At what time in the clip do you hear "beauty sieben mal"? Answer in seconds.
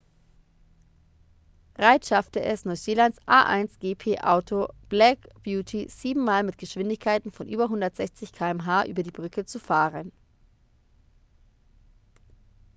5.43-6.41